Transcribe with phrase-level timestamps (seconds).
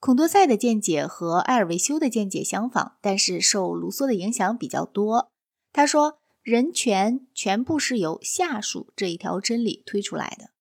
[0.00, 5.30] 孔多塞的见解和艾尔维修的见解相仿，但是受卢梭的影响比较多。
[5.72, 10.52] 他说，人权全部是由下属这一条真理推出来的。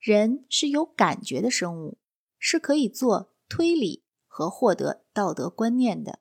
[0.00, 1.98] 人是有感觉的生物，
[2.36, 6.18] 是可以做推理和获得道德观念的。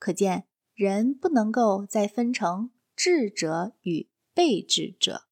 [0.00, 5.28] 可见，人不能够再分成智者与被智者，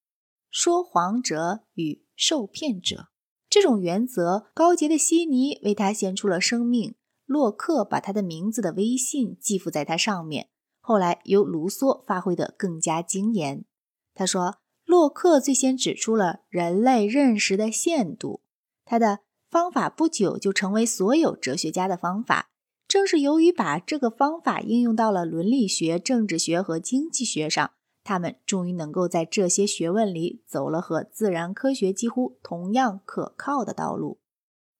[0.49, 3.09] 说谎者与受骗者。
[3.57, 6.95] 这种原则，高洁的悉尼为他献出了生命。
[7.25, 10.51] 洛克把他的名字的微信寄附在他上面。
[10.79, 13.65] 后来由卢梭发挥得更加精严。
[14.13, 18.43] 他说，洛克最先指出了人类认识的限度，
[18.85, 22.51] 他的方法不久就成为所有哲学家的方法。
[22.87, 27.71] 正是由于把这个方法应用到了伦理学、政治学和经济学上，
[28.07, 34.21] 他们终于能够在这些学问里走了和自然科学几乎同样可靠的道路。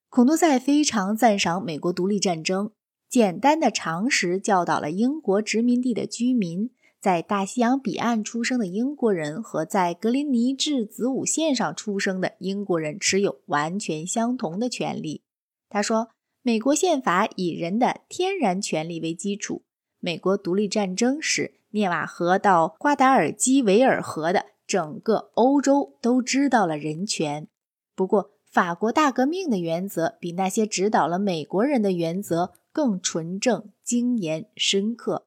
[0.09, 2.71] 孔多塞非常赞赏美国独立战争。
[3.09, 6.71] 简单的常识教导了英国殖民地的居民，
[7.01, 15.23] 在大西洋彼岸出生的英国人和在格林尼治子午线上出生的英国人持有完全相同的权利。
[15.69, 16.11] 他说
[16.43, 19.65] ：“美国宪法以人的天然权利为基础。
[20.07, 27.49] 美国独立战争使涅瓦河到瓜达尔基维尔河的整个欧洲都知道了人权。
[27.97, 35.25] 不过，法国大革命的原则比那些指导了美国人的原则。”更纯正、精严、深刻。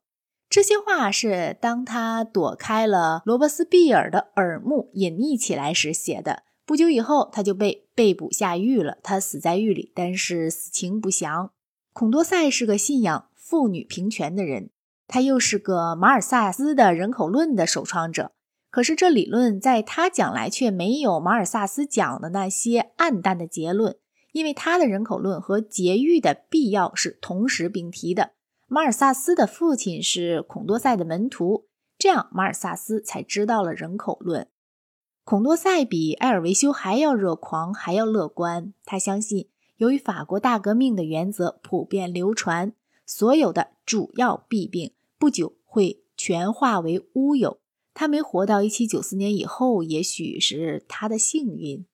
[0.51, 6.43] 这些话是当他躲开了罗伯斯庇尔的耳目，隐匿起来时写的。
[6.67, 8.99] 不久以后，他就被被捕下狱了。
[9.01, 11.49] 他死在狱里，但是死情不详。
[11.91, 14.69] 孔多塞是个信仰妇女平权的人，
[15.07, 18.33] 他又是个马尔萨斯的人口论的首创者。
[18.69, 23.97] 可是这理论在他讲来却没有马尔萨斯讲的那些暗淡的结论。
[24.31, 28.33] 因为他的人口论和节育的必要是同时并提的。
[28.67, 31.65] 马尔萨斯的父亲是孔多塞的门徒，
[31.97, 34.47] 这样马尔萨斯才知道了人口论。
[35.23, 38.71] 孔多塞比埃尔维修还要热狂，还要乐观。
[38.85, 42.73] 他相信，由于法国大革命的原则普遍流传，
[43.11, 47.59] 所有的主要弊病不久会全化为乌有。
[47.95, 51.87] 他没活到1794年以后，也许是他的幸运。